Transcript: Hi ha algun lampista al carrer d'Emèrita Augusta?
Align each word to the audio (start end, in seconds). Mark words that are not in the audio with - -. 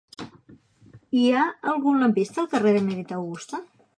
Hi 1.19 1.25
ha 1.33 1.43
algun 1.75 2.01
lampista 2.05 2.43
al 2.45 2.51
carrer 2.55 2.75
d'Emèrita 2.79 3.17
Augusta? 3.23 3.63